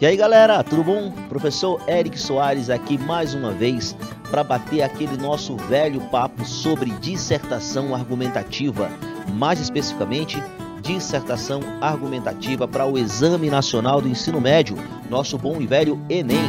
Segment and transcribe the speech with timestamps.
[0.00, 1.10] E aí galera, tudo bom?
[1.28, 3.96] Professor Eric Soares aqui mais uma vez
[4.30, 8.88] para bater aquele nosso velho papo sobre dissertação argumentativa,
[9.34, 10.40] mais especificamente
[10.82, 14.76] dissertação argumentativa para o Exame Nacional do Ensino Médio,
[15.10, 16.48] nosso bom e velho Enem.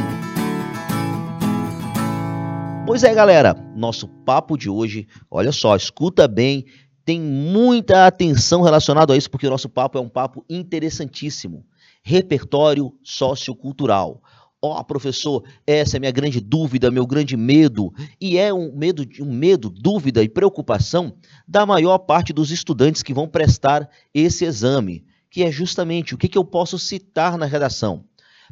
[2.86, 6.66] Pois é, galera, nosso papo de hoje, olha só, escuta bem,
[7.04, 11.64] tem muita atenção relacionada a isso, porque o nosso papo é um papo interessantíssimo
[12.02, 14.22] repertório sociocultural.
[14.62, 19.06] Ó, oh, professor, essa é minha grande dúvida, meu grande medo, e é um medo,
[19.18, 21.16] um medo, dúvida e preocupação
[21.48, 26.28] da maior parte dos estudantes que vão prestar esse exame, que é justamente o que,
[26.28, 28.04] que eu posso citar na redação.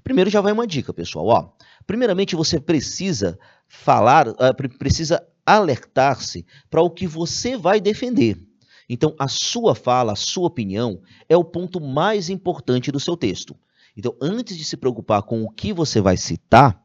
[0.03, 1.27] Primeiro já vai uma dica, pessoal.
[1.27, 1.51] Ó,
[1.87, 8.48] primeiramente você precisa falar, uh, precisa alertar-se para o que você vai defender.
[8.89, 13.55] Então, a sua fala, a sua opinião é o ponto mais importante do seu texto.
[13.97, 16.83] Então, antes de se preocupar com o que você vai citar,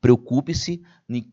[0.00, 0.82] preocupe-se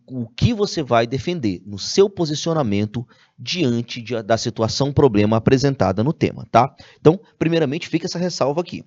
[0.06, 6.04] com o que você vai defender, no seu posicionamento diante de, da situação problema apresentada
[6.04, 6.76] no tema, tá?
[7.00, 8.84] Então, primeiramente, fica essa ressalva aqui.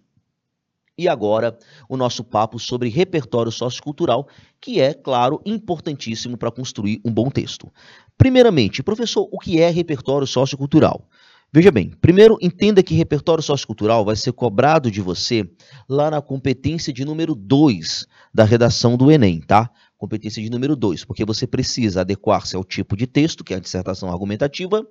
[1.01, 1.57] E agora,
[1.89, 4.29] o nosso papo sobre repertório sociocultural,
[4.61, 7.73] que é, claro, importantíssimo para construir um bom texto.
[8.19, 11.09] Primeiramente, professor, o que é repertório sociocultural?
[11.51, 15.51] Veja bem, primeiro entenda que repertório sociocultural vai ser cobrado de você
[15.89, 19.71] lá na competência de número 2 da redação do Enem, tá?
[19.97, 23.61] Competência de número 2, porque você precisa adequar-se ao tipo de texto, que é a
[23.61, 24.87] dissertação argumentativa,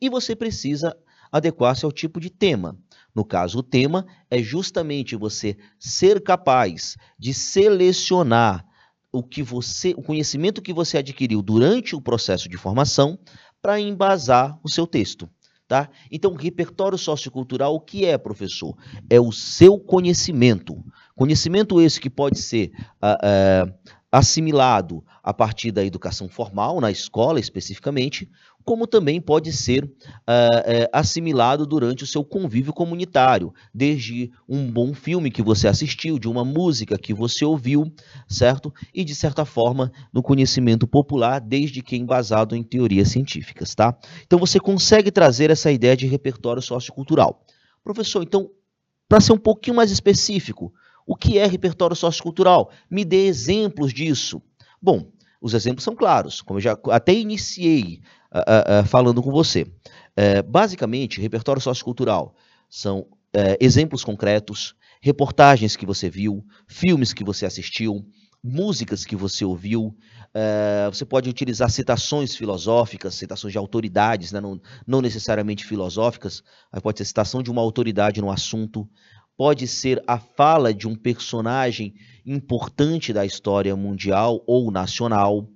[0.00, 0.96] e você precisa
[1.30, 2.78] adequar-se ao tipo de tema.
[3.14, 8.64] No caso, o tema é justamente você ser capaz de selecionar
[9.12, 13.18] o que você, o conhecimento que você adquiriu durante o processo de formação
[13.60, 15.28] para embasar o seu texto.
[15.66, 15.88] Tá?
[16.10, 18.76] Então, repertório sociocultural, o que é, professor?
[19.08, 20.84] É o seu conhecimento.
[21.14, 27.38] Conhecimento esse que pode ser uh, uh, assimilado a partir da educação formal, na escola
[27.38, 28.28] especificamente,
[28.64, 35.30] como também pode ser uh, assimilado durante o seu convívio comunitário, desde um bom filme
[35.30, 37.92] que você assistiu, de uma música que você ouviu,
[38.28, 38.72] certo?
[38.92, 43.96] E de certa forma no conhecimento popular, desde que embasado em teorias científicas, tá?
[44.26, 47.44] Então você consegue trazer essa ideia de repertório sociocultural.
[47.82, 48.50] Professor, então,
[49.08, 50.72] para ser um pouquinho mais específico,
[51.06, 52.70] o que é repertório sociocultural?
[52.90, 54.42] Me dê exemplos disso.
[54.80, 58.00] Bom, os exemplos são claros, como eu já até iniciei
[58.32, 59.62] uh, uh, falando com você.
[59.62, 62.34] Uh, basicamente, repertório sociocultural
[62.68, 63.06] são
[63.60, 68.04] exemplos concretos, reportagens que você viu, filmes que você assistiu,
[68.42, 69.96] músicas que você ouviu.
[70.92, 74.40] você pode utilizar citações filosóficas, citações de autoridades, né?
[74.40, 78.88] não, não necessariamente filosóficas, mas pode ser citação de uma autoridade no assunto
[79.40, 81.94] pode ser a fala de um personagem
[82.26, 85.48] importante da história mundial ou nacional,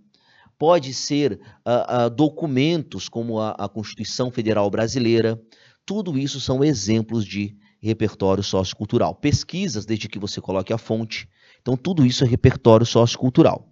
[0.59, 5.39] pode ser uh, uh, documentos como a, a Constituição Federal Brasileira.
[5.85, 9.17] Tudo isso são exemplos de repertório sociocultural.
[9.17, 11.29] Pesquisas, desde que você coloque a fonte.
[11.61, 13.69] Então, tudo isso é repertório sociocultural.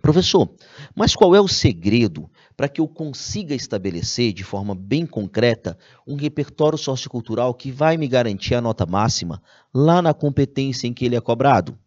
[0.00, 0.48] Professor,
[0.94, 5.76] mas qual é o segredo para que eu consiga estabelecer de forma bem concreta
[6.06, 9.42] um repertório sociocultural que vai me garantir a nota máxima
[9.74, 11.78] lá na competência em que ele é cobrado?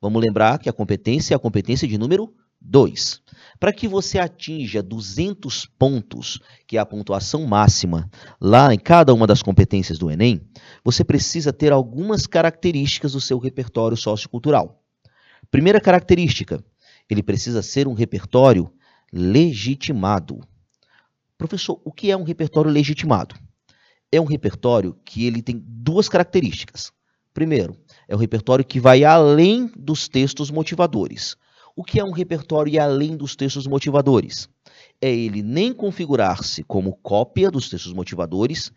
[0.00, 3.22] Vamos lembrar que a competência é a competência de número 2.
[3.60, 8.10] Para que você atinja 200 pontos, que é a pontuação máxima,
[8.40, 10.40] lá em cada uma das competências do Enem,
[10.82, 14.82] você precisa ter algumas características do seu repertório sociocultural.
[15.50, 16.62] Primeira característica,
[17.08, 18.72] ele precisa ser um repertório
[19.12, 20.40] legitimado.
[21.36, 23.36] Professor, o que é um repertório legitimado?
[24.10, 26.92] É um repertório que ele tem duas características.
[27.32, 27.76] Primeiro,
[28.08, 31.36] é um repertório que vai além dos textos motivadores.
[31.74, 34.48] O que é um repertório além dos textos motivadores?
[35.04, 38.72] É ele nem configurar-se como cópia dos textos motivadores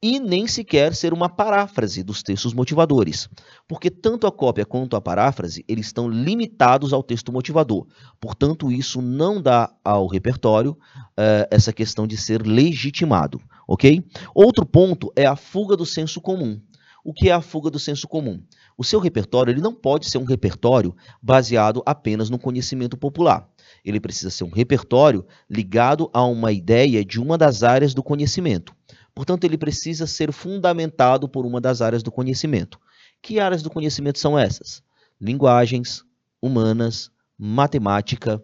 [0.00, 3.28] e nem sequer ser uma paráfrase dos textos motivadores,
[3.66, 7.84] porque tanto a cópia quanto a paráfrase eles estão limitados ao texto motivador.
[8.20, 10.78] Portanto, isso não dá ao repertório
[11.18, 14.04] uh, essa questão de ser legitimado, ok?
[14.32, 16.60] Outro ponto é a fuga do senso comum.
[17.04, 18.40] O que é a fuga do senso comum?
[18.78, 23.48] O seu repertório ele não pode ser um repertório baseado apenas no conhecimento popular.
[23.84, 28.72] Ele precisa ser um repertório ligado a uma ideia de uma das áreas do conhecimento.
[29.14, 32.78] Portanto, ele precisa ser fundamentado por uma das áreas do conhecimento.
[33.20, 34.82] Que áreas do conhecimento são essas?
[35.20, 36.04] Linguagens,
[36.40, 38.42] humanas, matemática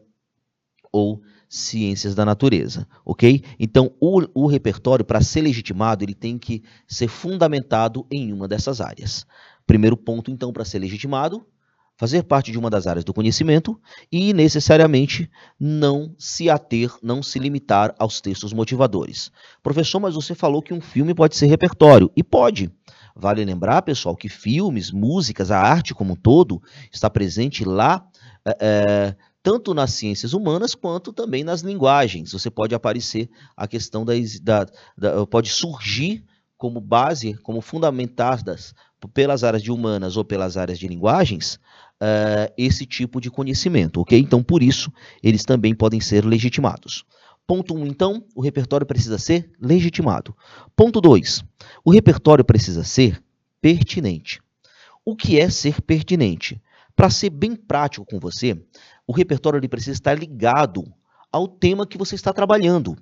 [0.93, 3.42] ou ciências da natureza, ok?
[3.58, 8.80] Então, o, o repertório, para ser legitimado, ele tem que ser fundamentado em uma dessas
[8.80, 9.26] áreas.
[9.66, 11.46] Primeiro ponto, então, para ser legitimado,
[11.98, 13.78] fazer parte de uma das áreas do conhecimento
[14.10, 15.28] e necessariamente
[15.58, 19.32] não se ater, não se limitar aos textos motivadores.
[19.62, 22.10] Professor, mas você falou que um filme pode ser repertório.
[22.16, 22.70] E pode.
[23.16, 26.62] Vale lembrar, pessoal, que filmes, músicas, a arte como um todo
[26.92, 28.06] está presente lá.
[28.60, 29.16] É,
[29.48, 32.32] tanto nas ciências humanas quanto também nas linguagens.
[32.32, 34.12] Você pode aparecer a questão da,
[34.42, 36.22] da, da pode surgir
[36.58, 38.74] como base, como fundamentadas
[39.14, 41.54] pelas áreas de humanas ou pelas áreas de linguagens,
[41.94, 44.18] uh, esse tipo de conhecimento, ok?
[44.18, 44.92] Então, por isso,
[45.22, 47.06] eles também podem ser legitimados.
[47.46, 50.36] Ponto 1, um, então, o repertório precisa ser legitimado.
[50.76, 51.42] Ponto 2,
[51.82, 53.18] o repertório precisa ser
[53.62, 54.42] pertinente.
[55.06, 56.60] O que é ser pertinente?
[56.94, 58.60] Para ser bem prático com você,
[59.08, 60.84] o repertório ele precisa estar ligado
[61.32, 62.94] ao tema que você está trabalhando.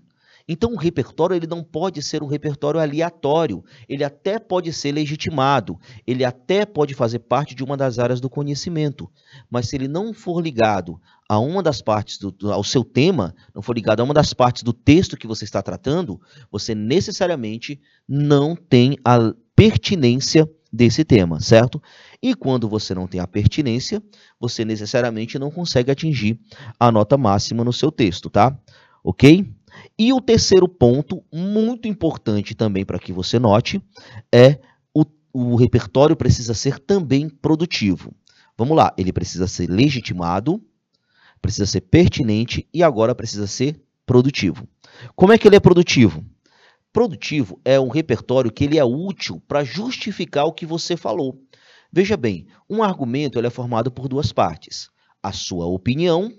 [0.49, 5.77] Então o repertório ele não pode ser um repertório aleatório, ele até pode ser legitimado,
[6.07, 9.11] ele até pode fazer parte de uma das áreas do conhecimento,
[9.51, 13.61] mas se ele não for ligado a uma das partes do, ao seu tema, não
[13.61, 18.55] for ligado a uma das partes do texto que você está tratando, você necessariamente não
[18.55, 21.83] tem a pertinência desse tema, certo?
[22.23, 24.03] E quando você não tem a pertinência,
[24.39, 26.41] você necessariamente não consegue atingir
[26.79, 28.57] a nota máxima no seu texto, tá?
[29.03, 29.47] Ok?
[29.99, 33.81] E o terceiro ponto, muito importante também para que você note,
[34.33, 34.59] é
[34.95, 38.15] o, o repertório precisa ser também produtivo.
[38.57, 40.63] Vamos lá, ele precisa ser legitimado,
[41.43, 44.67] precisa ser pertinente e agora precisa ser produtivo.
[45.15, 46.25] Como é que ele é produtivo?
[46.93, 51.39] Produtivo é um repertório que ele é útil para justificar o que você falou.
[51.97, 54.91] Veja bem, um argumento é formado por duas partes:
[55.23, 56.31] a sua opinião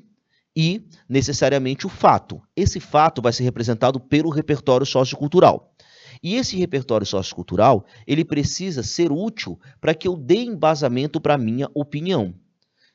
[0.56, 2.40] e necessariamente o fato.
[2.56, 5.74] Esse fato vai ser representado pelo repertório sociocultural.
[6.22, 11.40] E esse repertório sociocultural, ele precisa ser útil para que eu dê embasamento para a
[11.40, 12.36] minha opinião.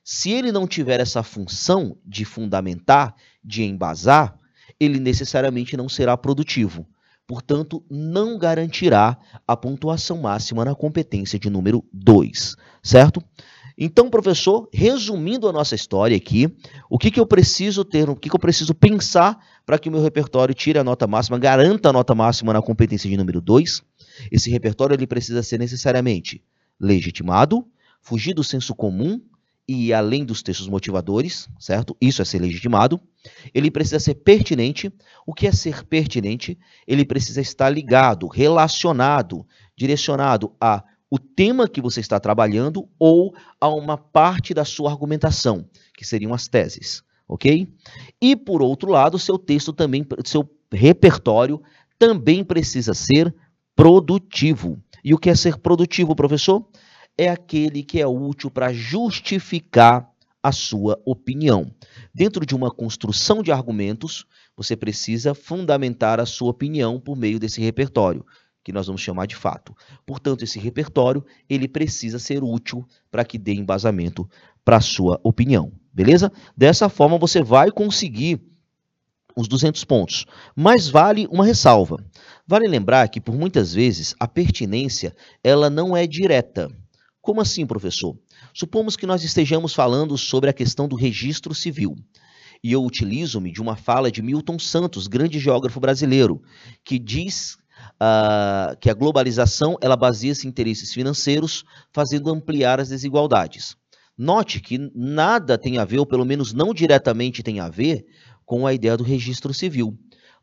[0.04, 4.38] Se ele não tiver essa função de fundamentar, de embasar,
[4.78, 6.86] ele necessariamente não será produtivo
[7.26, 9.16] portanto, não garantirá
[9.46, 13.22] a pontuação máxima na competência de número 2, certo?
[13.76, 16.54] Então, professor, resumindo a nossa história aqui,
[16.90, 19.92] o que, que eu preciso ter, o que, que eu preciso pensar para que o
[19.92, 23.82] meu repertório tire a nota máxima, garanta a nota máxima na competência de número 2?
[24.30, 26.42] Esse repertório ele precisa ser necessariamente
[26.78, 27.66] legitimado,
[28.00, 29.20] fugir do senso comum
[29.66, 31.96] e além dos textos motivadores, certo?
[32.00, 33.00] Isso é ser legitimado.
[33.54, 34.92] Ele precisa ser pertinente.
[35.26, 36.58] O que é ser pertinente?
[36.86, 39.46] Ele precisa estar ligado, relacionado,
[39.76, 45.68] direcionado a o tema que você está trabalhando ou a uma parte da sua argumentação,
[45.94, 47.68] que seriam as teses, ok?
[48.18, 51.60] E por outro lado, seu texto também, seu repertório
[51.98, 53.34] também precisa ser
[53.76, 54.82] produtivo.
[55.04, 56.66] E o que é ser produtivo, professor?
[57.16, 60.10] é aquele que é útil para justificar
[60.42, 61.72] a sua opinião.
[62.12, 67.60] Dentro de uma construção de argumentos, você precisa fundamentar a sua opinião por meio desse
[67.60, 68.26] repertório,
[68.64, 69.74] que nós vamos chamar de fato.
[70.04, 74.28] Portanto, esse repertório, ele precisa ser útil para que dê embasamento
[74.64, 76.32] para a sua opinião, beleza?
[76.56, 78.40] Dessa forma você vai conseguir
[79.36, 80.26] os 200 pontos.
[80.54, 82.04] Mas vale uma ressalva.
[82.46, 86.70] Vale lembrar que por muitas vezes a pertinência, ela não é direta.
[87.22, 88.18] Como assim, professor?
[88.52, 91.94] Supomos que nós estejamos falando sobre a questão do registro civil.
[92.64, 96.42] E eu utilizo-me de uma fala de Milton Santos, grande geógrafo brasileiro,
[96.84, 97.56] que diz
[97.94, 103.76] uh, que a globalização ela baseia-se em interesses financeiros, fazendo ampliar as desigualdades.
[104.18, 108.04] Note que nada tem a ver, ou pelo menos não diretamente tem a ver,
[108.44, 109.96] com a ideia do registro civil.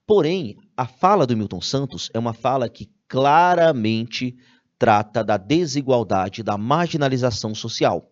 [0.07, 4.35] Porém, a fala do Milton Santos é uma fala que claramente
[4.79, 8.09] trata da desigualdade, da marginalização social.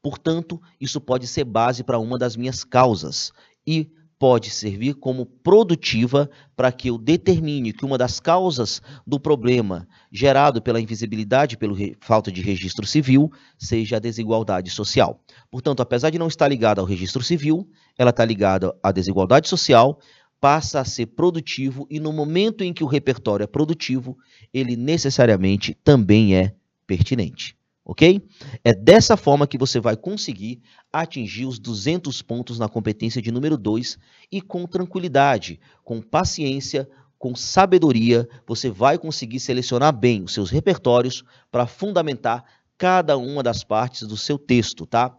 [0.00, 3.32] Portanto, isso pode ser base para uma das minhas causas
[3.66, 9.88] e pode servir como produtiva para que eu determine que uma das causas do problema
[10.10, 15.20] gerado pela invisibilidade, pela falta de registro civil, seja a desigualdade social.
[15.50, 17.68] Portanto, apesar de não estar ligada ao registro civil,
[17.98, 19.98] ela está ligada à desigualdade social,
[20.44, 24.14] passa a ser produtivo e no momento em que o repertório é produtivo,
[24.52, 26.54] ele necessariamente também é
[26.86, 27.56] pertinente.
[27.82, 28.20] Ok?
[28.62, 30.60] É dessa forma que você vai conseguir
[30.92, 33.96] atingir os 200 pontos na competência de número 2
[34.30, 36.86] e com tranquilidade, com paciência,
[37.18, 42.44] com sabedoria, você vai conseguir selecionar bem os seus repertórios para fundamentar
[42.76, 45.16] cada uma das partes do seu texto, tá?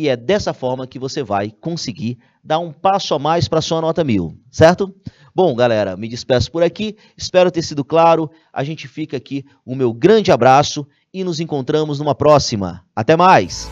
[0.00, 3.82] E é dessa forma que você vai conseguir dar um passo a mais para sua
[3.82, 4.94] nota mil, certo?
[5.34, 6.96] Bom, galera, me despeço por aqui.
[7.14, 8.30] Espero ter sido claro.
[8.50, 9.44] A gente fica aqui.
[9.62, 12.82] O meu grande abraço e nos encontramos numa próxima.
[12.96, 13.68] Até mais!